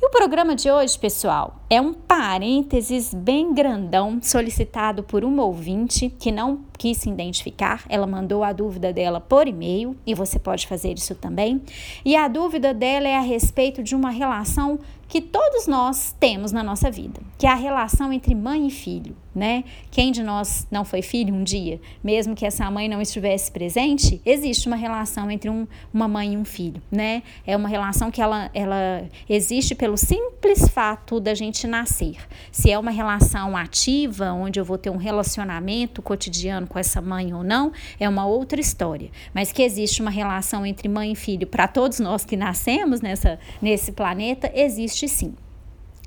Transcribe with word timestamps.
E 0.00 0.06
o 0.06 0.10
programa 0.10 0.54
de 0.54 0.70
hoje, 0.70 0.96
pessoal, 0.96 1.56
é 1.68 1.80
um 1.80 1.92
parênteses 1.92 3.12
bem 3.12 3.52
grandão 3.52 4.20
solicitado 4.22 5.02
por 5.02 5.24
uma 5.24 5.42
ouvinte 5.42 6.08
que 6.20 6.30
não 6.30 6.60
quis 6.78 6.98
se 6.98 7.10
identificar. 7.10 7.82
Ela 7.88 8.06
mandou 8.06 8.44
a 8.44 8.52
dúvida 8.52 8.92
dela 8.92 9.20
por 9.20 9.48
e-mail 9.48 9.96
e 10.06 10.14
você 10.14 10.38
pode 10.38 10.68
fazer 10.68 10.92
isso 10.92 11.16
também. 11.16 11.60
E 12.04 12.14
a 12.14 12.28
dúvida 12.28 12.72
dela 12.72 13.08
é 13.08 13.16
a 13.16 13.20
respeito 13.20 13.82
de 13.82 13.96
uma 13.96 14.10
relação 14.10 14.78
que 15.08 15.22
todos 15.22 15.66
nós 15.66 16.14
temos 16.20 16.52
na 16.52 16.62
nossa 16.62 16.90
vida, 16.90 17.20
que 17.38 17.46
é 17.46 17.50
a 17.50 17.54
relação 17.54 18.12
entre 18.12 18.34
mãe 18.34 18.66
e 18.66 18.70
filho, 18.70 19.16
né? 19.34 19.64
Quem 19.90 20.10
de 20.10 20.22
nós 20.22 20.66
não 20.70 20.84
foi 20.84 21.00
filho 21.00 21.34
um 21.34 21.44
dia, 21.44 21.80
mesmo 22.02 22.34
que 22.34 22.44
essa 22.44 22.68
mãe 22.70 22.88
não 22.88 23.00
estivesse 23.00 23.50
presente, 23.50 24.20
existe 24.26 24.66
uma 24.66 24.76
relação 24.76 25.30
entre 25.30 25.48
um, 25.48 25.66
uma 25.94 26.08
mãe 26.08 26.34
e 26.34 26.36
um 26.36 26.44
filho, 26.44 26.82
né? 26.90 27.22
É 27.46 27.56
uma 27.56 27.68
relação 27.68 28.10
que 28.10 28.20
ela, 28.20 28.50
ela 28.52 29.08
existe 29.28 29.74
pelo 29.74 29.96
simples 29.96 30.68
fato 30.68 31.20
da 31.20 31.34
gente 31.34 31.66
nascer. 31.66 32.16
Se 32.50 32.70
é 32.70 32.78
uma 32.78 32.90
relação 32.90 33.56
ativa, 33.56 34.32
onde 34.32 34.58
eu 34.58 34.64
vou 34.64 34.76
ter 34.76 34.90
um 34.90 34.96
relacionamento 34.96 36.02
cotidiano 36.02 36.66
com 36.66 36.78
essa 36.78 37.00
mãe 37.00 37.32
ou 37.32 37.44
não, 37.44 37.72
é 37.98 38.08
uma 38.08 38.26
outra 38.26 38.60
história. 38.60 39.10
Mas 39.32 39.52
que 39.52 39.62
existe 39.62 40.02
uma 40.02 40.10
relação 40.10 40.66
entre 40.66 40.88
mãe 40.88 41.12
e 41.12 41.16
filho 41.16 41.46
para 41.46 41.68
todos 41.68 42.00
nós 42.00 42.24
que 42.24 42.36
nascemos 42.36 43.00
nessa, 43.00 43.38
nesse 43.62 43.92
planeta, 43.92 44.50
existe 44.52 44.97
existe 44.98 45.08
sim. 45.08 45.34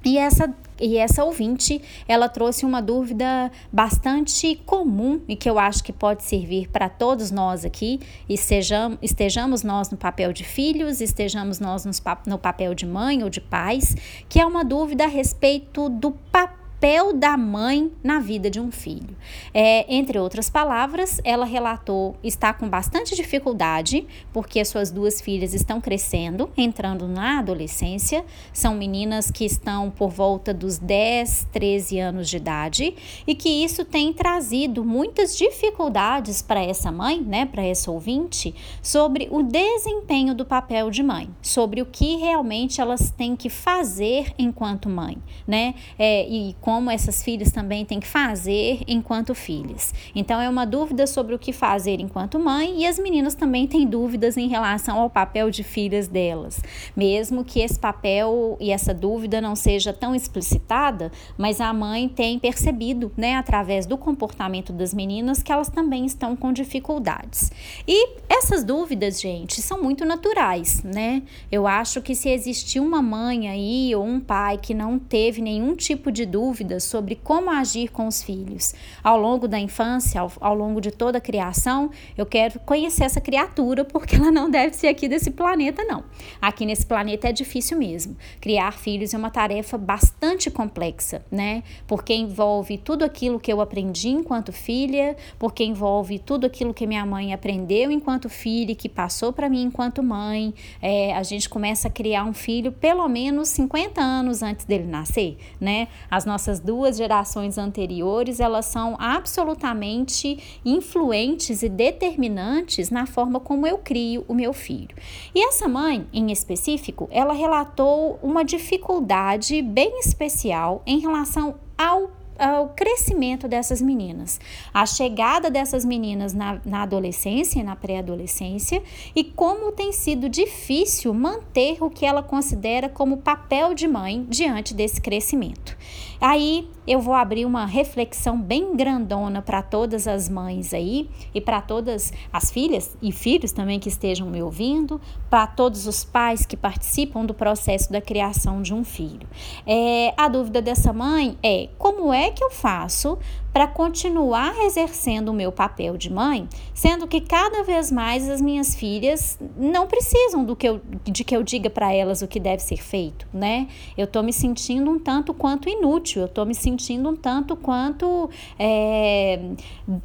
E 0.04 0.18
essa, 0.18 0.52
e 0.80 0.98
essa 0.98 1.24
ouvinte, 1.24 1.80
ela 2.08 2.28
trouxe 2.28 2.66
uma 2.66 2.82
dúvida 2.82 3.52
bastante 3.72 4.56
comum 4.66 5.22
e 5.28 5.36
que 5.36 5.48
eu 5.48 5.60
acho 5.60 5.84
que 5.84 5.94
pode 5.94 6.24
servir 6.24 6.70
para 6.70 6.90
todos 6.90 7.30
nós 7.30 7.64
aqui, 7.64 8.00
e 8.28 8.36
sejam, 8.36 8.98
estejamos 9.00 9.62
nós 9.62 9.92
no 9.92 9.98
papel 9.98 10.34
de 10.34 10.44
filhos, 10.44 11.02
estejamos 11.02 11.60
nós 11.60 11.86
no 12.26 12.40
papel 12.40 12.74
de 12.74 12.88
mãe 12.88 13.24
ou 13.24 13.30
de 13.30 13.40
pais, 13.40 13.96
que 14.28 14.40
é 14.40 14.46
uma 14.46 14.66
dúvida 14.66 15.04
a 15.04 15.08
respeito 15.08 15.88
do 15.88 16.12
papel 16.32 16.61
papel 16.82 17.14
da 17.14 17.38
mãe 17.38 17.92
na 18.04 18.20
vida 18.20 18.50
de 18.50 18.60
um 18.60 18.72
filho. 18.72 19.16
É, 19.54 19.86
entre 19.88 20.18
outras 20.18 20.50
palavras, 20.50 21.22
ela 21.24 21.46
relatou 21.46 22.16
estar 22.24 22.54
com 22.54 22.68
bastante 22.68 23.16
dificuldade, 23.16 24.08
porque 24.34 24.60
as 24.60 24.70
suas 24.70 24.90
duas 24.90 25.22
filhas 25.22 25.54
estão 25.54 25.80
crescendo, 25.80 26.50
entrando 26.58 27.08
na 27.08 27.38
adolescência, 27.38 28.26
são 28.52 28.74
meninas 28.74 29.30
que 29.30 29.46
estão 29.46 29.92
por 29.92 30.10
volta 30.10 30.56
dos 30.56 30.80
10, 30.80 31.50
13 31.52 32.00
anos 32.00 32.28
de 32.28 32.38
idade, 32.38 32.96
e 33.28 33.36
que 33.36 33.64
isso 33.64 33.86
tem 33.86 34.12
trazido 34.12 34.84
muitas 34.84 35.38
dificuldades 35.38 36.42
para 36.42 36.64
essa 36.64 36.92
mãe, 36.92 37.22
né, 37.22 37.46
para 37.46 37.64
essa 37.64 37.92
ouvinte, 37.92 38.56
sobre 38.82 39.28
o 39.30 39.44
desempenho 39.44 40.34
do 40.34 40.46
papel 40.46 40.90
de 40.90 41.04
mãe, 41.04 41.30
sobre 41.44 41.80
o 41.80 41.86
que 41.86 42.16
realmente 42.16 42.82
elas 42.82 43.12
têm 43.12 43.36
que 43.36 43.52
fazer 43.52 44.34
enquanto 44.36 44.90
mãe, 44.90 45.20
né, 45.46 45.76
é, 46.00 46.28
e 46.28 46.56
com 46.60 46.71
como 46.72 46.90
essas 46.90 47.22
filhas 47.22 47.52
também 47.52 47.84
têm 47.84 48.00
que 48.00 48.08
fazer 48.08 48.80
enquanto 48.88 49.36
filhas. 49.36 49.94
Então 50.16 50.40
é 50.40 50.48
uma 50.48 50.66
dúvida 50.66 51.06
sobre 51.06 51.36
o 51.36 51.40
que 51.40 51.52
fazer 51.52 52.00
enquanto 52.00 52.40
mãe 52.40 52.84
e 52.84 52.88
as 52.88 52.98
meninas 52.98 53.36
também 53.36 53.68
têm 53.68 53.86
dúvidas 53.86 54.38
em 54.38 54.48
relação 54.48 54.98
ao 54.98 55.10
papel 55.10 55.52
de 55.52 55.64
filhas 55.66 56.08
delas, 56.08 56.62
mesmo 56.96 57.44
que 57.44 57.60
esse 57.60 57.78
papel 57.78 58.56
e 58.58 58.72
essa 58.72 58.94
dúvida 58.94 59.42
não 59.42 59.54
seja 59.54 59.92
tão 59.92 60.16
explicitada, 60.16 61.12
mas 61.38 61.60
a 61.60 61.74
mãe 61.74 62.08
tem 62.08 62.40
percebido, 62.40 63.12
né, 63.18 63.36
através 63.36 63.86
do 63.86 63.98
comportamento 63.98 64.72
das 64.72 64.94
meninas 64.94 65.44
que 65.44 65.52
elas 65.52 65.68
também 65.68 66.06
estão 66.06 66.38
com 66.38 66.54
dificuldades. 66.54 67.52
E 67.86 68.16
essas 68.30 68.64
dúvidas, 68.64 69.20
gente, 69.20 69.62
são 69.62 69.84
muito 69.84 70.06
naturais, 70.06 70.82
né? 70.84 71.22
Eu 71.52 71.68
acho 71.68 72.02
que 72.02 72.16
se 72.16 72.30
existir 72.30 72.80
uma 72.80 73.02
mãe 73.02 73.50
aí 73.50 73.94
ou 73.94 74.06
um 74.06 74.22
pai 74.22 74.58
que 74.58 74.74
não 74.74 74.98
teve 74.98 75.42
nenhum 75.42 75.76
tipo 75.76 76.10
de 76.10 76.26
dúvida 76.26 76.61
dúvidas 76.62 76.84
sobre 76.84 77.16
como 77.16 77.50
agir 77.50 77.90
com 77.90 78.08
os 78.08 78.22
filhos. 78.22 78.74
Ao 79.04 79.20
longo 79.20 79.48
da 79.48 79.60
infância, 79.60 80.22
ao, 80.22 80.32
ao 80.40 80.56
longo 80.56 80.80
de 80.80 80.92
toda 80.92 81.18
a 81.18 81.22
criação, 81.22 81.90
eu 82.18 82.26
quero 82.26 82.60
conhecer 82.60 83.04
essa 83.04 83.20
criatura 83.20 83.84
porque 83.84 84.16
ela 84.16 84.32
não 84.32 84.50
deve 84.50 84.76
ser 84.76 84.88
aqui 84.88 85.08
desse 85.08 85.32
planeta, 85.32 85.84
não. 85.84 86.04
Aqui 86.42 86.66
nesse 86.66 86.86
planeta 86.86 87.30
é 87.30 87.32
difícil 87.32 87.78
mesmo. 87.78 88.16
Criar 88.40 88.74
filhos 88.74 89.14
é 89.14 89.18
uma 89.18 89.32
tarefa 89.32 89.78
bastante 89.78 90.52
complexa, 90.52 91.24
né? 91.32 91.64
Porque 91.88 92.14
envolve 92.14 92.78
tudo 92.78 93.04
aquilo 93.04 93.40
que 93.40 93.52
eu 93.52 93.60
aprendi 93.60 94.10
enquanto 94.10 94.54
filha, 94.54 95.16
porque 95.40 95.64
envolve 95.64 96.20
tudo 96.20 96.46
aquilo 96.46 96.74
que 96.74 96.86
minha 96.86 97.06
mãe 97.06 97.34
aprendeu 97.34 97.92
enquanto 97.92 98.30
filha 98.30 98.72
e 98.72 98.76
que 98.76 98.88
passou 98.88 99.34
para 99.34 99.50
mim 99.50 99.64
enquanto 99.64 100.04
mãe. 100.04 100.54
É, 100.82 101.14
a 101.16 101.24
gente 101.24 101.50
começa 101.50 101.88
a 101.88 101.92
criar 101.92 102.24
um 102.24 102.34
filho 102.34 102.72
pelo 102.72 103.08
menos 103.08 103.50
50 103.50 104.02
anos 104.02 104.44
antes 104.44 104.66
dele 104.66 104.86
nascer, 104.86 105.38
né? 105.60 105.88
As 106.10 106.26
nossas 106.26 106.51
essas 106.52 106.60
duas 106.60 106.98
gerações 106.98 107.58
anteriores, 107.58 108.42
elas 108.42 108.66
são 108.66 108.98
absolutamente 109.00 110.60
influentes 110.66 111.64
e 111.64 111.70
determinantes 111.70 112.90
na 112.90 113.06
forma 113.06 113.40
como 113.40 113.66
eu 113.66 113.78
crio 113.78 114.26
o 114.28 114.34
meu 114.34 114.52
filho. 114.52 114.96
E 115.34 115.48
essa 115.48 115.68
mãe, 115.68 116.06
em 116.12 116.32
específico, 116.32 117.08
ela 117.10 117.34
relatou 117.34 118.20
uma 118.22 118.44
dificuldade 118.44 119.62
bem 119.62 120.00
especial 120.00 120.82
em 120.86 121.00
relação 121.00 121.56
ao 121.78 122.22
o 122.60 122.70
crescimento 122.70 123.48
dessas 123.48 123.80
meninas, 123.82 124.40
a 124.74 124.84
chegada 124.84 125.48
dessas 125.48 125.86
meninas 125.86 126.34
na, 126.34 126.60
na 126.66 126.82
adolescência 126.82 127.60
e 127.60 127.64
na 127.64 127.76
pré-adolescência 127.76 128.82
e 129.16 129.24
como 129.24 129.72
tem 129.72 129.94
sido 129.94 130.28
difícil 130.28 131.14
manter 131.14 131.84
o 131.84 131.90
que 131.90 132.04
ela 132.04 132.24
considera 132.24 132.90
como 132.90 133.18
papel 133.18 133.76
de 133.76 133.88
mãe 133.88 134.26
diante 134.28 134.74
desse 134.74 135.00
crescimento. 135.00 135.78
Aí 136.22 136.70
eu 136.86 137.00
vou 137.00 137.16
abrir 137.16 137.46
uma 137.46 137.66
reflexão 137.66 138.40
bem 138.40 138.76
grandona 138.76 139.42
para 139.42 139.62
todas 139.64 140.08
as 140.08 140.30
mães 140.30 140.74
aí 140.74 141.10
e 141.34 141.42
para 141.42 141.62
todas 141.62 142.14
as 142.32 142.52
filhas 142.52 142.96
e 143.02 143.12
filhos 143.12 143.52
também 143.52 143.80
que 143.80 143.90
estejam 143.90 144.30
me 144.30 144.42
ouvindo, 144.42 145.02
para 145.30 145.48
todos 145.48 145.88
os 145.88 146.04
pais 146.04 146.46
que 146.46 146.56
participam 146.56 147.26
do 147.26 147.34
processo 147.34 147.92
da 147.92 148.02
criação 148.02 148.62
de 148.62 148.74
um 148.74 148.84
filho. 148.84 149.28
É, 149.66 150.14
a 150.18 150.28
dúvida 150.28 150.62
dessa 150.62 150.92
mãe 150.94 151.38
é 151.42 151.70
como 151.78 152.14
é 152.14 152.30
que 152.30 152.44
eu 152.44 152.52
faço 152.52 153.18
para 153.54 153.68
continuar 153.68 154.58
exercendo 154.64 155.30
o 155.30 155.34
meu 155.34 155.52
papel 155.52 155.98
de 155.98 156.12
mãe, 156.12 156.48
sendo 156.74 157.08
que 157.08 157.20
cada 157.20 157.64
vez 157.64 157.92
mais 157.92 158.30
as 158.30 158.42
minhas 158.42 158.74
filhas 158.76 159.38
não 159.58 159.88
precisam 159.88 160.44
do 160.44 160.56
que 160.56 160.68
eu, 160.68 160.82
de 161.04 161.24
que 161.24 161.36
eu 161.36 161.44
diga 161.44 161.70
para 161.70 161.94
elas 161.94 162.22
o 162.22 162.28
que 162.28 162.40
deve 162.40 162.62
ser 162.62 162.82
feito, 162.82 163.28
né? 163.34 163.68
Eu 163.98 164.06
estou 164.06 164.24
me 164.24 164.32
sentindo 164.32 164.90
um 164.90 164.98
tanto 164.98 165.34
quanto 165.34 165.68
inútil, 165.68 166.11
eu 166.20 166.26
estou 166.26 166.46
me 166.46 166.56
sentindo 166.56 167.10
um 167.10 167.16
tanto 167.16 167.56
quanto 167.56 168.30
é, 168.58 169.40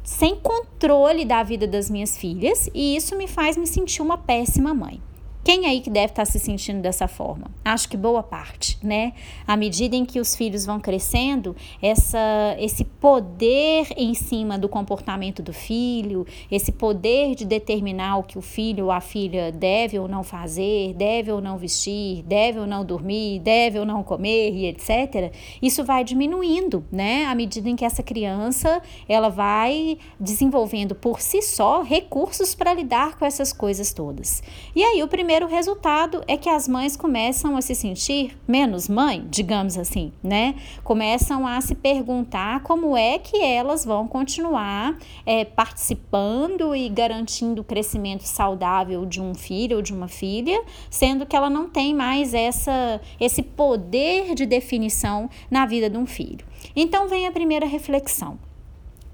sem 0.03 0.35
controle 0.35 1.25
da 1.25 1.43
vida 1.43 1.67
das 1.67 1.89
minhas 1.89 2.17
filhas 2.17 2.69
e 2.73 2.95
isso 2.95 3.17
me 3.17 3.27
faz 3.27 3.57
me 3.57 3.67
sentir 3.67 4.01
uma 4.01 4.17
péssima 4.17 4.73
mãe. 4.73 5.01
Quem 5.47 5.65
aí 5.65 5.79
que 5.79 5.89
deve 5.89 6.07
estar 6.07 6.25
se 6.25 6.39
sentindo 6.39 6.81
dessa 6.81 7.07
forma? 7.07 7.49
Acho 7.63 7.87
que 7.87 7.95
boa 7.95 8.21
parte, 8.21 8.77
né? 8.83 9.13
À 9.47 9.55
medida 9.55 9.95
em 9.95 10.03
que 10.03 10.19
os 10.19 10.35
filhos 10.35 10.65
vão 10.65 10.77
crescendo, 10.77 11.55
essa, 11.81 12.53
esse 12.59 12.83
poder 12.83 13.87
em 13.95 14.13
cima 14.13 14.57
do 14.57 14.67
comportamento 14.67 15.41
do 15.41 15.53
filho, 15.53 16.27
esse 16.51 16.73
poder 16.73 17.33
de 17.33 17.45
determinar 17.45 18.17
o 18.17 18.23
que 18.23 18.37
o 18.37 18.41
filho 18.41 18.87
ou 18.87 18.91
a 18.91 18.99
filha 18.99 19.49
deve 19.49 19.97
ou 19.97 20.05
não 20.05 20.21
fazer, 20.21 20.93
deve 20.95 21.31
ou 21.31 21.39
não 21.39 21.57
vestir, 21.57 22.23
deve 22.23 22.59
ou 22.59 22.67
não 22.67 22.83
dormir, 22.83 23.39
deve 23.39 23.79
ou 23.79 23.85
não 23.85 24.03
comer 24.03 24.51
e 24.51 24.65
etc. 24.65 25.33
Isso 25.61 25.81
vai 25.81 26.03
diminuindo, 26.03 26.83
né? 26.91 27.23
À 27.23 27.33
medida 27.33 27.69
em 27.69 27.75
que 27.77 27.85
essa 27.85 28.03
criança 28.03 28.81
ela 29.07 29.29
vai 29.29 29.97
desenvolvendo 30.19 30.93
por 30.93 31.21
si 31.21 31.41
só 31.41 31.83
recursos 31.83 32.53
para 32.53 32.73
lidar 32.73 33.17
com 33.17 33.23
essas 33.23 33.53
coisas 33.53 33.93
todas. 33.93 34.43
E 34.75 34.83
aí 34.83 35.01
o 35.01 35.07
primeiro 35.07 35.36
primeiro 35.37 35.55
resultado 35.55 36.23
é 36.27 36.35
que 36.35 36.49
as 36.49 36.67
mães 36.67 36.97
começam 36.97 37.55
a 37.55 37.61
se 37.61 37.75
sentir 37.75 38.35
menos 38.47 38.89
mãe, 38.89 39.23
digamos 39.29 39.77
assim, 39.77 40.11
né? 40.23 40.55
Começam 40.83 41.45
a 41.45 41.61
se 41.61 41.75
perguntar 41.75 42.63
como 42.63 42.97
é 42.97 43.19
que 43.19 43.39
elas 43.43 43.85
vão 43.85 44.07
continuar 44.07 44.97
é, 45.27 45.45
participando 45.45 46.75
e 46.75 46.89
garantindo 46.89 47.61
o 47.61 47.63
crescimento 47.63 48.23
saudável 48.23 49.05
de 49.05 49.21
um 49.21 49.35
filho 49.35 49.77
ou 49.77 49.83
de 49.83 49.93
uma 49.93 50.07
filha, 50.07 50.59
sendo 50.89 51.23
que 51.23 51.35
ela 51.35 51.51
não 51.51 51.69
tem 51.69 51.93
mais 51.93 52.33
essa, 52.33 52.99
esse 53.19 53.43
poder 53.43 54.33
de 54.33 54.47
definição 54.47 55.29
na 55.51 55.67
vida 55.67 55.87
de 55.87 55.99
um 55.99 56.07
filho. 56.07 56.43
Então 56.75 57.07
vem 57.07 57.27
a 57.27 57.31
primeira 57.31 57.67
reflexão. 57.67 58.39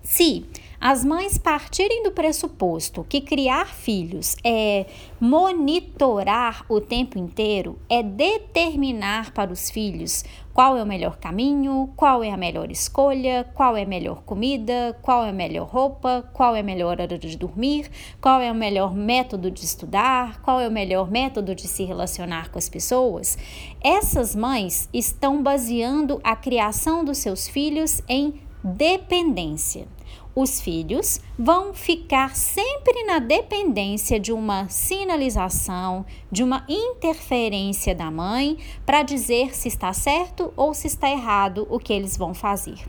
Se 0.02 0.46
as 0.86 1.06
mães 1.06 1.38
partirem 1.38 2.04
do 2.04 2.12
pressuposto 2.12 3.06
que 3.08 3.22
criar 3.22 3.68
filhos 3.68 4.36
é 4.44 4.86
monitorar 5.18 6.66
o 6.68 6.82
tempo 6.82 7.18
inteiro, 7.18 7.80
é 7.90 8.04
determinar 8.04 9.32
para 9.32 9.50
os 9.50 9.70
filhos 9.70 10.26
qual 10.54 10.76
é 10.76 10.84
o 10.84 10.86
melhor 10.86 11.16
caminho, 11.16 11.90
qual 11.96 12.22
é 12.22 12.32
a 12.32 12.36
melhor 12.36 12.70
escolha, 12.70 13.50
qual 13.54 13.78
é 13.78 13.84
a 13.84 13.86
melhor 13.86 14.24
comida, 14.24 14.94
qual 15.02 15.24
é 15.24 15.30
a 15.30 15.34
melhor 15.34 15.70
roupa, 15.70 16.30
qual 16.34 16.54
é 16.54 16.60
a 16.60 16.64
melhor 16.64 17.00
hora 17.00 17.18
de 17.18 17.38
dormir, 17.38 17.90
qual 18.20 18.42
é 18.42 18.52
o 18.52 18.56
melhor 18.56 18.94
método 18.94 19.50
de 19.50 19.64
estudar, 19.64 20.42
qual 20.42 20.60
é 20.60 20.68
o 20.68 20.72
melhor 20.72 21.10
método 21.10 21.56
de 21.56 21.66
se 21.66 21.86
relacionar 21.86 22.52
com 22.52 22.60
as 22.60 22.68
pessoas. 22.68 23.38
Essas 23.82 24.36
mães 24.36 24.90
estão 24.94 25.42
baseando 25.42 26.20
a 26.26 26.36
criação 26.36 27.06
dos 27.06 27.20
seus 27.20 27.48
filhos 27.48 28.02
em 28.06 28.34
dependência 28.62 29.88
os 30.36 30.60
filhos 30.60 31.20
vão 31.38 31.74
ficar 31.74 32.36
sempre 32.36 33.04
na 33.04 33.20
dependência 33.20 34.20
de 34.20 34.32
uma 34.32 34.68
sinalização, 34.68 36.06
de 36.32 36.44
uma 36.44 36.66
interferência 36.68 37.94
da 37.94 38.10
mãe 38.10 38.58
para 38.86 39.04
dizer 39.04 39.56
se 39.56 39.68
está 39.68 39.94
certo 39.94 40.52
ou 40.56 40.74
se 40.74 40.88
está 40.88 41.10
errado 41.10 41.68
o 41.70 41.80
que 41.80 41.94
eles 41.94 42.18
vão 42.18 42.34
fazer. 42.34 42.80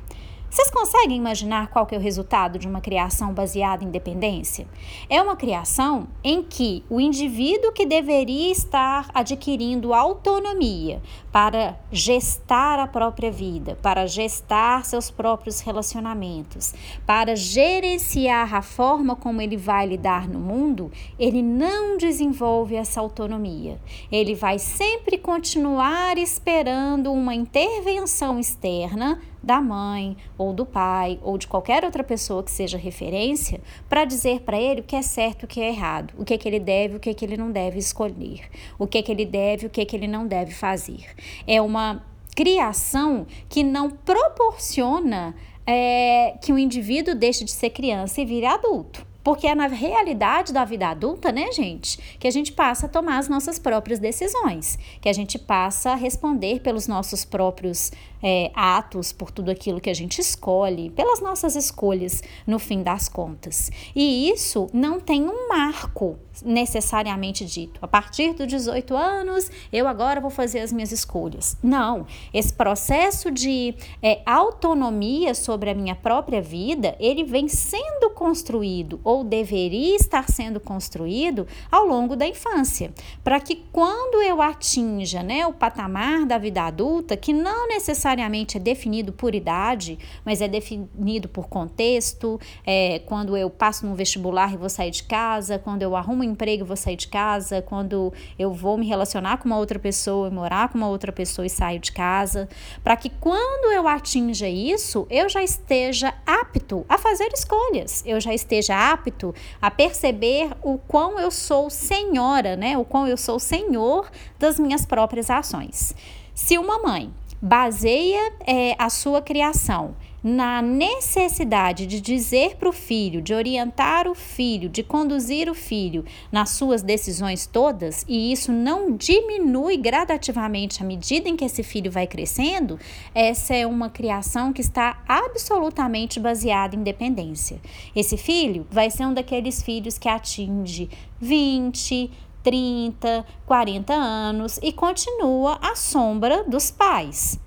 Vocês 0.55 0.71
conseguem 0.71 1.17
imaginar 1.17 1.67
qual 1.67 1.85
que 1.85 1.97
é 1.97 1.99
o 1.99 2.01
resultado 2.01 2.61
de 2.61 2.69
uma 2.69 2.81
criação 2.81 3.35
baseada 3.35 3.83
em 3.83 3.91
dependência? 3.91 4.69
É 5.11 5.21
uma 5.21 5.35
criação 5.35 6.07
em 6.23 6.45
que 6.45 6.85
o 6.89 7.01
indivíduo 7.01 7.73
que 7.73 7.85
deveria 7.85 8.53
estar 8.53 9.11
adquirindo 9.13 9.93
autonomia 9.93 11.03
para 11.33 11.77
gestar 11.91 12.79
a 12.79 12.87
própria 12.87 13.33
vida, 13.33 13.77
para 13.83 14.07
gestar 14.07 14.85
seus 14.85 15.11
próprios 15.11 15.59
relacionamentos, 15.59 16.73
para 17.05 17.35
gerenciar 17.35 18.55
a 18.55 18.63
forma 18.63 19.17
como 19.17 19.43
ele 19.43 19.57
vai 19.57 19.89
lidar 19.89 20.29
no 20.29 20.39
mundo, 20.39 20.93
ele 21.19 21.43
não 21.43 21.97
desenvolve 21.97 22.77
essa 22.77 23.01
autonomia. 23.01 23.81
Ele 24.09 24.37
vai 24.37 24.61
sempre 24.61 25.19
continuar 25.19 26.17
esperando 26.17 27.13
uma 27.13 27.35
intervenção 27.35 28.39
externa 28.39 29.21
da 29.45 29.61
mãe 29.61 30.17
ou 30.37 30.53
do 30.53 30.65
pai 30.65 31.19
ou 31.23 31.39
de 31.39 31.47
qualquer 31.47 31.85
outra 31.85 32.03
pessoa 32.03 32.43
que 32.43 32.51
seja 32.51 32.79
referência 32.79 33.61
para 33.89 34.05
dizer 34.05 34.41
para 34.41 34.59
ele 34.59 34.81
o 34.81 34.85
que 34.85 34.97
é 34.97 35.03
certo 35.03 35.43
e 35.43 35.45
o 35.45 35.49
que 35.49 35.61
é 35.61 35.69
errado, 35.69 36.15
o 36.19 36.25
que 36.25 36.35
é 36.35 36.39
que 36.39 36.49
ele 36.49 36.61
deve, 36.61 36.97
o 36.97 37.01
que 37.01 37.11
é 37.11 37.15
que 37.15 37.25
ele 37.25 37.37
não 37.37 37.51
deve 37.51 37.79
escolher, 37.79 38.49
o 38.79 38.87
que 38.87 38.99
é 38.99 39.03
que 39.03 39.13
ele 39.13 39.25
deve, 39.25 39.67
o 39.67 39.71
que 39.71 39.81
é 39.81 39.85
que 39.85 39.95
ele 39.95 40.09
não 40.09 40.27
deve 40.27 40.53
fazer. 40.53 41.07
É 41.47 41.61
uma 41.61 42.05
criação 42.35 43.27
que 43.49 43.63
não 43.63 43.91
proporciona 43.91 45.35
é, 45.67 46.37
que 46.43 46.53
o 46.53 46.59
indivíduo 46.59 47.15
deixe 47.15 47.45
de 47.45 47.53
ser 47.53 47.71
criança 47.71 48.21
e 48.21 48.25
vire 48.25 48.47
adulto. 48.47 49.07
Porque 49.25 49.47
é 49.47 49.55
na 49.55 49.67
realidade 49.67 50.53
da 50.53 50.67
vida 50.67 50.89
adulta, 50.89 51.33
né, 51.33 51.51
gente, 51.51 51.99
que 52.19 52.29
a 52.29 52.31
gente 52.31 52.53
passa 52.53 52.85
a 52.85 52.89
tomar 52.91 53.17
as 53.17 53.27
nossas 53.27 53.59
próprias 53.59 53.99
decisões, 53.99 54.79
que 55.01 55.09
a 55.09 55.13
gente 55.15 55.39
passa 55.39 55.93
a 55.93 55.95
responder 55.95 56.61
pelos 56.61 56.87
nossos 56.87 57.25
próprios 57.25 57.91
é, 58.27 58.51
atos, 58.55 59.13
por 59.13 59.31
tudo 59.31 59.51
aquilo 59.51 59.83
que 59.83 59.91
a 59.91 59.95
gente 59.95 60.19
escolhe, 60.19 60.89
pelas 60.89 61.21
nossas 61.21 61.55
escolhas, 61.55 62.23
no 62.47 62.59
fim 62.59 62.83
das 62.83 63.07
contas. 63.07 63.71
E 63.95 64.31
isso 64.31 64.71
não 64.73 64.99
tem 64.99 65.29
um 65.29 65.47
marco 65.47 66.19
necessariamente 66.43 67.45
dito. 67.45 67.79
A 67.83 67.87
partir 67.87 68.33
dos 68.33 68.47
18 68.47 68.97
anos, 68.97 69.51
eu 69.71 69.87
agora 69.87 70.23
vou 70.23 70.31
fazer 70.31 70.61
as 70.61 70.73
minhas 70.73 70.91
escolhas. 70.91 71.57
Não. 71.63 72.07
Esse 72.33 72.53
processo 72.53 73.31
de 73.31 73.75
é, 74.03 74.23
autonomia 74.25 75.35
sobre 75.35 75.69
a 75.69 75.75
minha 75.75 75.95
própria 75.95 76.41
vida, 76.41 76.97
ele 76.99 77.25
vem 77.25 77.47
sendo 77.47 78.09
construído 78.11 78.99
ou 79.05 79.23
deveria 79.23 79.97
estar 79.97 80.31
sendo 80.31 80.59
construído 80.59 81.47
ao 81.71 81.87
longo 81.87 82.17
da 82.17 82.27
infância, 82.27 82.91
para 83.23 83.39
que 83.39 83.57
quando 83.71 84.23
eu 84.23 84.41
atinja 84.41 85.23
né, 85.23 85.47
o 85.47 85.53
patamar 85.53 86.25
da 86.25 86.39
vida 86.39 86.63
adulta, 86.63 87.17
que 87.17 87.33
não 87.33 87.69
necessariamente 87.69 88.14
necessariamente 88.15 88.57
é 88.57 88.61
definido 88.61 89.13
por 89.13 89.35
idade, 89.35 89.99
mas 90.25 90.41
é 90.41 90.49
definido 90.49 91.29
por 91.29 91.49
contexto. 91.49 92.41
É, 92.67 93.01
quando 93.01 93.37
eu 93.37 93.51
passo 93.51 93.87
no 93.87 93.95
vestibular 93.95 94.53
e 94.53 94.57
vou 94.57 94.69
sair 94.69 94.91
de 94.91 95.03
casa, 95.05 95.59
quando 95.59 95.83
eu 95.83 95.97
arrumo 95.97 96.21
um 96.21 96.25
emprego 96.25 96.65
e 96.65 96.67
vou 96.67 96.77
sair 96.77 96.97
de 96.97 97.09
casa, 97.09 97.61
quando 97.61 98.13
eu 98.39 98.53
vou 98.53 98.79
me 98.79 98.87
relacionar 98.87 99.39
com 99.39 99.47
uma 99.47 99.59
outra 99.59 99.79
pessoa 99.79 100.29
e 100.29 100.31
morar 100.31 100.69
com 100.69 100.79
uma 100.79 100.89
outra 100.89 101.13
pessoa 101.13 101.47
e 101.47 101.51
saio 101.51 101.79
de 101.79 101.93
casa, 101.93 102.49
para 102.83 102.97
que 102.97 103.11
quando 103.11 103.73
eu 103.73 103.87
atinja 103.87 104.49
isso, 104.49 105.07
eu 105.11 105.29
já 105.29 105.43
esteja 105.43 106.15
apto 106.27 106.85
a 106.89 106.97
fazer 106.97 107.31
escolhas, 107.33 108.03
eu 108.07 108.21
já 108.21 108.33
esteja 108.33 108.93
apto 108.93 109.35
a 109.61 109.71
perceber 109.71 110.51
o 110.63 110.79
quão 110.79 111.19
eu 111.19 111.31
sou 111.31 111.69
senhora, 111.69 112.57
né? 112.57 112.79
O 112.79 112.85
quão 112.85 113.07
eu 113.07 113.17
sou 113.17 113.39
senhor 113.39 114.11
das 114.39 114.59
minhas 114.59 114.87
próprias 114.87 115.31
ações. 115.31 115.95
Se 116.35 116.59
uma 116.59 116.81
mãe 116.81 117.13
baseia 117.45 118.33
é, 118.47 118.75
a 118.79 118.89
sua 118.89 119.21
criação 119.21 119.95
na 120.23 120.63
necessidade 120.63 121.87
de 121.87 122.01
dizer 122.01 122.57
para 122.57 122.71
o 122.71 122.73
filho, 122.73 123.21
de 123.21 123.35
orientar 123.35 124.09
o 124.09 124.15
filho, 124.15 124.71
de 124.71 124.83
conduzir 124.83 125.51
o 125.51 125.55
filho 125.55 126.07
nas 126.33 126.49
suas 126.53 126.81
decisões 126.81 127.45
todas, 127.47 128.03
e 128.09 128.33
isso 128.33 128.51
não 128.51 128.97
diminui 128.97 129.77
gradativamente 129.77 130.83
à 130.83 130.87
medida 130.87 131.29
em 131.29 131.37
que 131.37 131.45
esse 131.45 131.63
filho 131.63 131.91
vai 131.91 132.07
crescendo, 132.07 132.81
essa 133.15 133.55
é 133.55 133.67
uma 133.67 133.91
criação 133.91 134.51
que 134.51 134.63
está 134.63 135.03
absolutamente 135.07 136.19
baseada 136.19 136.75
em 136.75 136.83
dependência. 136.83 137.61
Esse 137.95 138.17
filho 138.17 138.67
vai 138.71 138.91
ser 138.91 139.05
um 139.05 139.13
daqueles 139.13 139.63
filhos 139.63 139.99
que 139.99 140.09
atinge 140.09 140.89
20, 141.21 142.11
30, 142.45 143.25
40 143.47 143.93
anos 143.93 144.61
e 144.63 144.71
continua 144.71 145.59
à 145.63 145.75
sombra 145.75 146.45
dos 146.45 146.71
pais. 146.71 147.41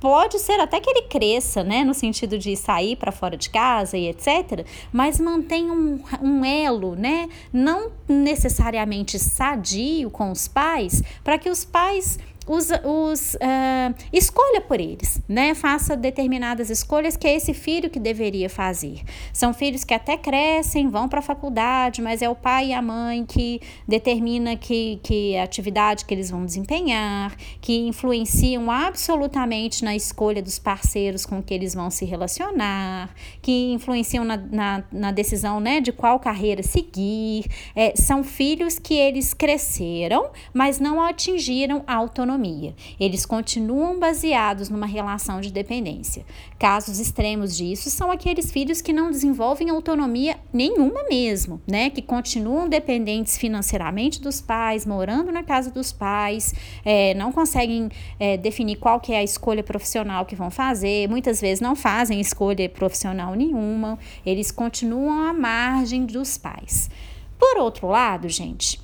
Pode 0.00 0.38
ser 0.38 0.58
até 0.58 0.80
que 0.80 0.88
ele 0.88 1.02
cresça, 1.02 1.62
né, 1.62 1.84
no 1.84 1.92
sentido 1.92 2.38
de 2.38 2.56
sair 2.56 2.96
para 2.96 3.12
fora 3.12 3.36
de 3.36 3.50
casa 3.50 3.98
e 3.98 4.08
etc, 4.08 4.66
mas 4.90 5.20
mantém 5.20 5.70
um, 5.70 6.02
um 6.22 6.44
elo, 6.44 6.96
né, 6.96 7.28
não 7.52 7.92
necessariamente 8.08 9.18
sadio 9.18 10.10
com 10.10 10.32
os 10.32 10.48
pais, 10.48 11.02
para 11.22 11.38
que 11.38 11.50
os 11.50 11.64
pais 11.64 12.18
os, 12.46 12.68
os 12.84 13.34
uh, 13.34 13.94
escolha 14.12 14.60
por 14.60 14.80
eles, 14.80 15.20
né? 15.28 15.54
Faça 15.54 15.96
determinadas 15.96 16.70
escolhas 16.70 17.16
que 17.16 17.26
é 17.26 17.36
esse 17.36 17.52
filho 17.52 17.90
que 17.90 18.00
deveria 18.00 18.48
fazer. 18.48 19.02
São 19.32 19.52
filhos 19.52 19.84
que 19.84 19.94
até 19.94 20.16
crescem, 20.16 20.88
vão 20.88 21.08
para 21.08 21.20
a 21.20 21.22
faculdade, 21.22 22.00
mas 22.00 22.22
é 22.22 22.28
o 22.28 22.34
pai 22.34 22.68
e 22.68 22.72
a 22.72 22.80
mãe 22.82 23.24
que 23.26 23.60
determina 23.86 24.56
que, 24.56 24.98
que 25.02 25.36
a 25.36 25.44
atividade 25.44 26.04
que 26.04 26.14
eles 26.14 26.30
vão 26.30 26.44
desempenhar, 26.44 27.36
que 27.60 27.76
influenciam 27.86 28.70
absolutamente 28.70 29.84
na 29.84 29.94
escolha 29.94 30.42
dos 30.42 30.58
parceiros 30.58 31.26
com 31.26 31.42
que 31.42 31.52
eles 31.52 31.74
vão 31.74 31.90
se 31.90 32.04
relacionar, 32.04 33.14
que 33.42 33.72
influenciam 33.72 34.24
na, 34.24 34.36
na, 34.36 34.84
na 34.90 35.12
decisão 35.12 35.60
né, 35.60 35.80
de 35.80 35.92
qual 35.92 36.18
carreira 36.18 36.62
seguir. 36.62 37.44
É, 37.76 37.94
são 37.94 38.24
filhos 38.24 38.78
que 38.78 38.94
eles 38.94 39.34
cresceram, 39.34 40.30
mas 40.54 40.80
não 40.80 41.02
atingiram 41.02 41.84
a 41.86 41.94
autonomia 41.94 42.29
autonomia. 42.30 42.74
Eles 42.98 43.26
continuam 43.26 43.98
baseados 43.98 44.68
numa 44.68 44.86
relação 44.86 45.40
de 45.40 45.52
dependência. 45.52 46.24
Casos 46.58 47.00
extremos 47.00 47.56
disso 47.56 47.90
são 47.90 48.10
aqueles 48.10 48.52
filhos 48.52 48.80
que 48.80 48.92
não 48.92 49.10
desenvolvem 49.10 49.70
autonomia 49.70 50.38
nenhuma 50.52 51.04
mesmo, 51.08 51.60
né? 51.66 51.90
Que 51.90 52.02
continuam 52.02 52.68
dependentes 52.68 53.36
financeiramente 53.36 54.20
dos 54.20 54.40
pais, 54.40 54.86
morando 54.86 55.32
na 55.32 55.42
casa 55.42 55.70
dos 55.70 55.92
pais, 55.92 56.54
é, 56.84 57.14
não 57.14 57.32
conseguem 57.32 57.88
é, 58.18 58.36
definir 58.36 58.76
qual 58.76 59.00
que 59.00 59.12
é 59.12 59.18
a 59.18 59.24
escolha 59.24 59.62
profissional 59.62 60.24
que 60.24 60.36
vão 60.36 60.50
fazer, 60.50 61.08
muitas 61.08 61.40
vezes 61.40 61.60
não 61.60 61.74
fazem 61.74 62.20
escolha 62.20 62.68
profissional 62.68 63.34
nenhuma, 63.34 63.98
eles 64.24 64.50
continuam 64.50 65.28
à 65.28 65.32
margem 65.32 66.06
dos 66.06 66.38
pais. 66.38 66.90
Por 67.38 67.58
outro 67.58 67.88
lado, 67.88 68.28
gente, 68.28 68.78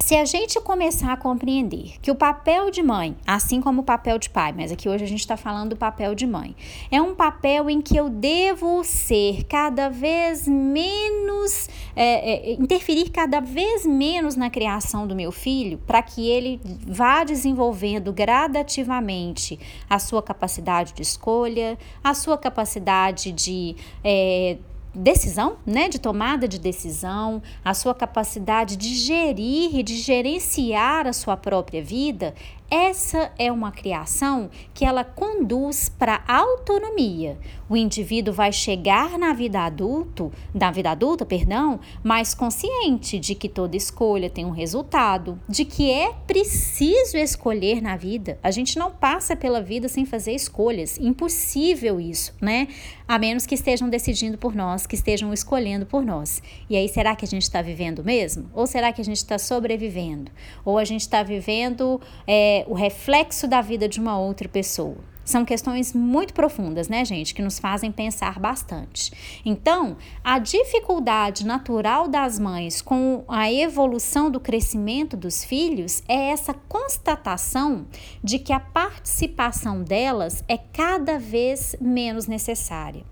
se 0.00 0.14
a 0.14 0.24
gente 0.24 0.60
começar 0.60 1.12
a 1.12 1.16
compreender 1.16 1.94
que 2.00 2.10
o 2.10 2.14
papel 2.14 2.70
de 2.70 2.82
mãe, 2.82 3.16
assim 3.26 3.60
como 3.60 3.82
o 3.82 3.84
papel 3.84 4.18
de 4.18 4.30
pai, 4.30 4.54
mas 4.56 4.70
aqui 4.70 4.88
hoje 4.88 5.04
a 5.04 5.06
gente 5.06 5.20
está 5.20 5.36
falando 5.36 5.70
do 5.70 5.76
papel 5.76 6.14
de 6.14 6.26
mãe, 6.26 6.54
é 6.90 7.02
um 7.02 7.14
papel 7.14 7.68
em 7.68 7.80
que 7.80 7.96
eu 7.96 8.08
devo 8.08 8.82
ser 8.84 9.44
cada 9.44 9.88
vez 9.88 10.46
menos, 10.46 11.68
é, 11.96 12.50
é, 12.50 12.52
interferir 12.52 13.10
cada 13.10 13.40
vez 13.40 13.84
menos 13.84 14.36
na 14.36 14.48
criação 14.48 15.06
do 15.06 15.14
meu 15.14 15.32
filho, 15.32 15.78
para 15.86 16.00
que 16.00 16.28
ele 16.28 16.60
vá 16.86 17.24
desenvolvendo 17.24 18.12
gradativamente 18.12 19.58
a 19.90 19.98
sua 19.98 20.22
capacidade 20.22 20.94
de 20.94 21.02
escolha, 21.02 21.76
a 22.02 22.14
sua 22.14 22.38
capacidade 22.38 23.32
de. 23.32 23.76
É, 24.04 24.58
decisão, 24.98 25.56
né, 25.64 25.88
de 25.88 25.98
tomada 25.98 26.48
de 26.48 26.58
decisão, 26.58 27.42
a 27.64 27.72
sua 27.72 27.94
capacidade 27.94 28.76
de 28.76 28.94
gerir 28.94 29.76
e 29.76 29.82
de 29.82 29.96
gerenciar 29.96 31.06
a 31.06 31.12
sua 31.12 31.36
própria 31.36 31.82
vida, 31.82 32.34
essa 32.70 33.32
é 33.38 33.50
uma 33.50 33.72
criação 33.72 34.50
que 34.74 34.84
ela 34.84 35.02
conduz 35.02 35.88
para 35.88 36.22
autonomia. 36.28 37.38
O 37.66 37.74
indivíduo 37.74 38.34
vai 38.34 38.52
chegar 38.52 39.18
na 39.18 39.32
vida 39.32 39.60
adulto, 39.60 40.30
na 40.52 40.70
vida 40.70 40.90
adulta, 40.90 41.24
perdão, 41.24 41.80
mais 42.04 42.34
consciente 42.34 43.18
de 43.18 43.34
que 43.34 43.48
toda 43.48 43.74
escolha 43.74 44.28
tem 44.28 44.44
um 44.44 44.50
resultado, 44.50 45.40
de 45.48 45.64
que 45.64 45.90
é 45.90 46.12
preciso 46.26 47.16
escolher 47.16 47.80
na 47.80 47.96
vida. 47.96 48.38
A 48.42 48.50
gente 48.50 48.78
não 48.78 48.90
passa 48.90 49.34
pela 49.34 49.62
vida 49.62 49.88
sem 49.88 50.04
fazer 50.04 50.32
escolhas, 50.32 50.98
impossível 50.98 51.98
isso, 51.98 52.34
né? 52.38 52.68
A 53.06 53.18
menos 53.18 53.46
que 53.46 53.54
estejam 53.54 53.88
decidindo 53.88 54.36
por 54.36 54.54
nós, 54.54 54.86
que 54.88 54.94
estejam 54.94 55.32
escolhendo 55.32 55.86
por 55.86 56.04
nós. 56.04 56.42
E 56.68 56.76
aí, 56.76 56.88
será 56.88 57.14
que 57.14 57.24
a 57.24 57.28
gente 57.28 57.42
está 57.42 57.62
vivendo 57.62 58.02
mesmo? 58.02 58.50
Ou 58.52 58.66
será 58.66 58.92
que 58.92 59.00
a 59.00 59.04
gente 59.04 59.18
está 59.18 59.38
sobrevivendo? 59.38 60.32
Ou 60.64 60.78
a 60.78 60.84
gente 60.84 61.02
está 61.02 61.22
vivendo 61.22 62.00
é, 62.26 62.64
o 62.66 62.74
reflexo 62.74 63.46
da 63.46 63.60
vida 63.60 63.88
de 63.88 64.00
uma 64.00 64.18
outra 64.18 64.48
pessoa. 64.48 64.96
São 65.28 65.44
questões 65.44 65.92
muito 65.92 66.32
profundas, 66.32 66.88
né, 66.88 67.04
gente, 67.04 67.34
que 67.34 67.42
nos 67.42 67.58
fazem 67.58 67.92
pensar 67.92 68.38
bastante. 68.38 69.12
Então, 69.44 69.98
a 70.24 70.38
dificuldade 70.38 71.44
natural 71.44 72.08
das 72.08 72.38
mães 72.38 72.80
com 72.80 73.24
a 73.28 73.52
evolução 73.52 74.30
do 74.30 74.40
crescimento 74.40 75.18
dos 75.18 75.44
filhos 75.44 76.02
é 76.08 76.30
essa 76.30 76.54
constatação 76.54 77.86
de 78.24 78.38
que 78.38 78.54
a 78.54 78.58
participação 78.58 79.82
delas 79.82 80.42
é 80.48 80.56
cada 80.56 81.18
vez 81.18 81.76
menos 81.78 82.26
necessária. 82.26 83.04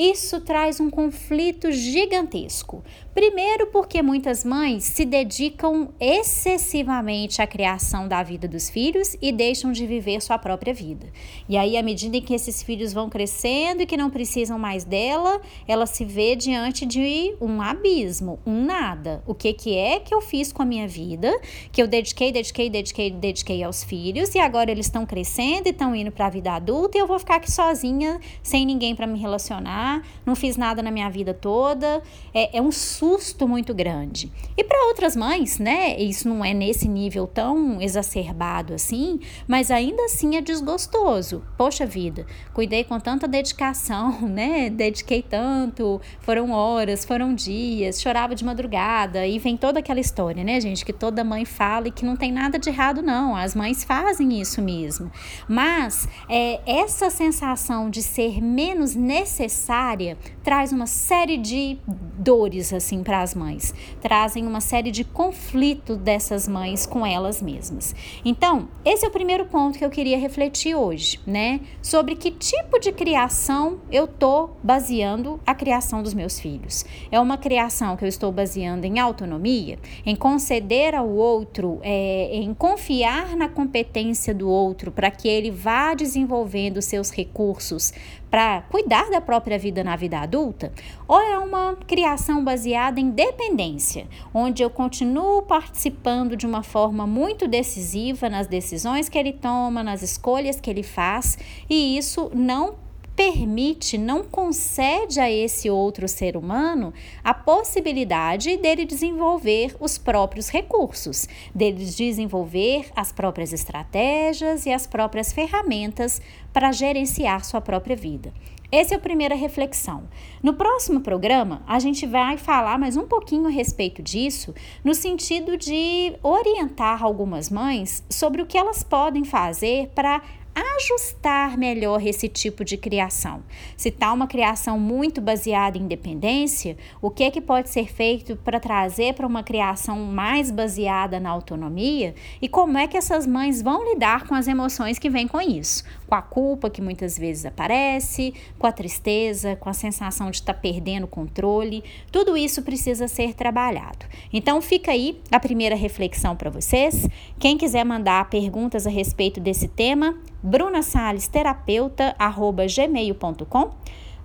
Isso 0.00 0.40
traz 0.40 0.80
um 0.80 0.88
conflito 0.88 1.70
gigantesco. 1.70 2.82
Primeiro, 3.12 3.66
porque 3.66 4.02
muitas 4.02 4.44
mães 4.44 4.84
se 4.84 5.04
dedicam 5.04 5.88
excessivamente 5.98 7.42
à 7.42 7.46
criação 7.46 8.06
da 8.06 8.22
vida 8.22 8.46
dos 8.46 8.70
filhos 8.70 9.16
e 9.20 9.32
deixam 9.32 9.72
de 9.72 9.84
viver 9.84 10.22
sua 10.22 10.38
própria 10.38 10.72
vida. 10.72 11.08
E 11.48 11.56
aí, 11.56 11.76
à 11.76 11.82
medida 11.82 12.16
em 12.16 12.22
que 12.22 12.32
esses 12.32 12.62
filhos 12.62 12.92
vão 12.92 13.10
crescendo 13.10 13.82
e 13.82 13.86
que 13.86 13.96
não 13.96 14.10
precisam 14.10 14.60
mais 14.60 14.84
dela, 14.84 15.40
ela 15.66 15.86
se 15.86 16.04
vê 16.04 16.36
diante 16.36 16.86
de 16.86 17.34
um 17.40 17.60
abismo, 17.60 18.38
um 18.46 18.64
nada. 18.64 19.24
O 19.26 19.34
que, 19.34 19.52
que 19.52 19.76
é 19.76 19.98
que 19.98 20.14
eu 20.14 20.20
fiz 20.20 20.52
com 20.52 20.62
a 20.62 20.66
minha 20.66 20.86
vida? 20.86 21.36
Que 21.72 21.82
eu 21.82 21.88
dediquei, 21.88 22.30
dediquei, 22.30 22.70
dediquei, 22.70 23.10
dediquei 23.10 23.64
aos 23.64 23.82
filhos 23.82 24.36
e 24.36 24.38
agora 24.38 24.70
eles 24.70 24.86
estão 24.86 25.04
crescendo 25.04 25.66
e 25.66 25.70
estão 25.70 25.96
indo 25.96 26.12
para 26.12 26.26
a 26.26 26.30
vida 26.30 26.52
adulta 26.52 26.96
e 26.96 27.00
eu 27.00 27.08
vou 27.08 27.18
ficar 27.18 27.36
aqui 27.36 27.50
sozinha, 27.50 28.20
sem 28.40 28.64
ninguém 28.64 28.94
para 28.94 29.06
me 29.06 29.18
relacionar, 29.18 30.00
não 30.24 30.36
fiz 30.36 30.56
nada 30.56 30.80
na 30.80 30.92
minha 30.92 31.10
vida 31.10 31.34
toda. 31.34 32.00
É, 32.32 32.58
é 32.58 32.62
um 32.62 32.70
susto 33.10 33.48
muito 33.48 33.74
grande. 33.74 34.30
E 34.56 34.62
para 34.62 34.86
outras 34.86 35.16
mães, 35.16 35.58
né, 35.58 35.98
isso 35.98 36.28
não 36.28 36.44
é 36.44 36.54
nesse 36.54 36.86
nível 36.86 37.26
tão 37.26 37.80
exacerbado 37.82 38.72
assim, 38.72 39.18
mas 39.48 39.70
ainda 39.70 40.04
assim 40.04 40.36
é 40.36 40.40
desgostoso. 40.40 41.42
Poxa 41.56 41.84
vida, 41.84 42.24
cuidei 42.52 42.84
com 42.84 43.00
tanta 43.00 43.26
dedicação, 43.26 44.22
né? 44.28 44.70
Dediquei 44.70 45.22
tanto, 45.22 46.00
foram 46.20 46.50
horas, 46.52 47.04
foram 47.04 47.34
dias, 47.34 48.00
chorava 48.00 48.34
de 48.34 48.44
madrugada 48.44 49.26
e 49.26 49.38
vem 49.38 49.56
toda 49.56 49.80
aquela 49.80 50.00
história, 50.00 50.44
né, 50.44 50.60
gente, 50.60 50.84
que 50.84 50.92
toda 50.92 51.24
mãe 51.24 51.44
fala 51.44 51.88
e 51.88 51.90
que 51.90 52.04
não 52.04 52.16
tem 52.16 52.30
nada 52.30 52.58
de 52.58 52.68
errado 52.68 53.02
não. 53.02 53.34
As 53.34 53.54
mães 53.54 53.82
fazem 53.82 54.40
isso 54.40 54.62
mesmo. 54.62 55.10
Mas 55.48 56.06
é, 56.28 56.60
essa 56.64 57.10
sensação 57.10 57.90
de 57.90 58.02
ser 58.02 58.40
menos 58.40 58.94
necessária 58.94 60.16
traz 60.44 60.72
uma 60.72 60.86
série 60.86 61.36
de 61.36 61.78
dores 62.18 62.72
assim 62.72 62.89
assim 62.90 63.04
para 63.04 63.22
as 63.22 63.34
mães, 63.34 63.72
trazem 64.00 64.44
uma 64.46 64.60
série 64.60 64.90
de 64.90 65.04
conflitos 65.04 65.96
dessas 65.96 66.48
mães 66.48 66.86
com 66.86 67.06
elas 67.06 67.40
mesmas. 67.40 67.94
Então, 68.24 68.68
esse 68.84 69.04
é 69.04 69.08
o 69.08 69.12
primeiro 69.12 69.46
ponto 69.46 69.78
que 69.78 69.84
eu 69.84 69.90
queria 69.90 70.18
refletir 70.18 70.74
hoje, 70.74 71.20
né? 71.24 71.60
Sobre 71.80 72.16
que 72.16 72.32
tipo 72.32 72.80
de 72.80 72.90
criação 72.90 73.80
eu 73.92 74.08
tô 74.08 74.50
baseando 74.62 75.38
a 75.46 75.54
criação 75.54 76.02
dos 76.02 76.12
meus 76.12 76.40
filhos. 76.40 76.84
É 77.12 77.20
uma 77.20 77.38
criação 77.38 77.96
que 77.96 78.04
eu 78.04 78.08
estou 78.08 78.32
baseando 78.32 78.86
em 78.86 78.98
autonomia, 78.98 79.78
em 80.04 80.16
conceder 80.16 80.94
ao 80.94 81.08
outro, 81.08 81.78
é, 81.82 82.30
em 82.32 82.52
confiar 82.52 83.36
na 83.36 83.48
competência 83.48 84.34
do 84.34 84.48
outro 84.48 84.90
para 84.90 85.10
que 85.10 85.28
ele 85.28 85.50
vá 85.50 85.94
desenvolvendo 85.94 86.82
seus 86.82 87.10
recursos 87.10 87.92
para 88.30 88.62
cuidar 88.62 89.10
da 89.10 89.20
própria 89.20 89.58
vida 89.58 89.82
na 89.82 89.96
vida 89.96 90.20
adulta, 90.20 90.72
ou 91.08 91.20
é 91.20 91.38
uma 91.38 91.76
criação 91.86 92.44
baseada 92.44 93.00
em 93.00 93.10
dependência, 93.10 94.06
onde 94.32 94.62
eu 94.62 94.70
continuo 94.70 95.42
participando 95.42 96.36
de 96.36 96.46
uma 96.46 96.62
forma 96.62 97.06
muito 97.06 97.48
decisiva 97.48 98.28
nas 98.28 98.46
decisões 98.46 99.08
que 99.08 99.18
ele 99.18 99.32
toma, 99.32 99.82
nas 99.82 100.02
escolhas 100.02 100.60
que 100.60 100.70
ele 100.70 100.82
faz, 100.82 101.36
e 101.68 101.98
isso 101.98 102.30
não 102.34 102.74
permite, 103.16 103.98
não 103.98 104.24
concede 104.24 105.20
a 105.20 105.30
esse 105.30 105.68
outro 105.68 106.08
ser 106.08 106.36
humano 106.36 106.92
a 107.22 107.34
possibilidade 107.34 108.56
dele 108.56 108.84
desenvolver 108.84 109.76
os 109.78 109.98
próprios 109.98 110.48
recursos, 110.48 111.28
dele 111.54 111.84
desenvolver 111.84 112.90
as 112.96 113.12
próprias 113.12 113.52
estratégias 113.52 114.66
e 114.66 114.72
as 114.72 114.86
próprias 114.86 115.32
ferramentas 115.32 116.20
para 116.52 116.72
gerenciar 116.72 117.44
sua 117.44 117.60
própria 117.60 117.96
vida. 117.96 118.32
Essa 118.72 118.94
é 118.94 118.96
a 118.96 119.00
primeira 119.00 119.34
reflexão. 119.34 120.04
No 120.40 120.54
próximo 120.54 121.00
programa, 121.00 121.60
a 121.66 121.80
gente 121.80 122.06
vai 122.06 122.36
falar 122.36 122.78
mais 122.78 122.96
um 122.96 123.04
pouquinho 123.04 123.48
a 123.48 123.50
respeito 123.50 124.00
disso, 124.00 124.54
no 124.84 124.94
sentido 124.94 125.56
de 125.56 126.14
orientar 126.22 127.02
algumas 127.02 127.50
mães 127.50 128.04
sobre 128.08 128.40
o 128.40 128.46
que 128.46 128.56
elas 128.56 128.84
podem 128.84 129.24
fazer 129.24 129.88
para 129.92 130.22
ajustar 130.54 131.56
melhor 131.56 132.04
esse 132.04 132.28
tipo 132.28 132.64
de 132.64 132.76
criação. 132.76 133.42
Se 133.76 133.88
está 133.90 134.12
uma 134.12 134.26
criação 134.26 134.78
muito 134.78 135.20
baseada 135.20 135.76
em 135.76 135.86
dependência, 135.86 136.76
o 137.00 137.10
que, 137.10 137.30
que 137.30 137.40
pode 137.40 137.68
ser 137.68 137.92
feito 137.92 138.36
para 138.36 138.58
trazer 138.58 139.14
para 139.14 139.26
uma 139.26 139.42
criação 139.42 139.98
mais 139.98 140.50
baseada 140.50 141.20
na 141.20 141.30
autonomia 141.30 142.14
e 142.40 142.48
como 142.48 142.78
é 142.78 142.86
que 142.86 142.96
essas 142.96 143.26
mães 143.26 143.60
vão 143.62 143.88
lidar 143.92 144.26
com 144.26 144.34
as 144.34 144.48
emoções 144.48 144.98
que 144.98 145.10
vêm 145.10 145.28
com 145.28 145.40
isso? 145.40 145.84
Com 146.06 146.14
a 146.14 146.22
culpa 146.22 146.70
que 146.70 146.82
muitas 146.82 147.18
vezes 147.18 147.44
aparece, 147.44 148.34
com 148.58 148.66
a 148.66 148.72
tristeza, 148.72 149.56
com 149.56 149.68
a 149.68 149.74
sensação 149.74 150.30
de 150.30 150.38
estar 150.38 150.54
tá 150.54 150.60
perdendo 150.60 151.04
o 151.04 151.08
controle, 151.08 151.84
tudo 152.10 152.36
isso 152.36 152.62
precisa 152.62 153.06
ser 153.06 153.34
trabalhado. 153.34 154.06
Então 154.32 154.60
fica 154.60 154.92
aí 154.92 155.20
a 155.30 155.38
primeira 155.38 155.76
reflexão 155.76 156.34
para 156.34 156.50
vocês. 156.50 157.06
Quem 157.38 157.56
quiser 157.56 157.84
mandar 157.84 158.28
perguntas 158.30 158.86
a 158.86 158.90
respeito 158.90 159.40
desse 159.40 159.68
tema, 159.68 160.18
Bruna 160.42 160.82
Salles, 160.82 161.26
terapeuta, 161.26 162.14
arroba 162.18 162.64
gmail.com 162.66 163.70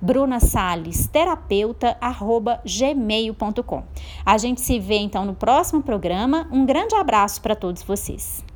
Bruna 0.05 0.39
Salles, 0.39 1.07
terapeuta, 1.07 1.98
arroba 2.00 2.62
gmail.com. 2.63 3.84
A 4.24 4.38
gente 4.38 4.62
se 4.62 4.79
vê 4.79 4.98
então 4.98 5.25
no 5.25 5.34
próximo 5.34 5.81
programa. 5.81 6.48
Um 6.51 6.63
grande 6.63 6.93
abraço 6.93 7.41
para 7.41 7.55
todos 7.55 7.81
vocês. 7.81 8.45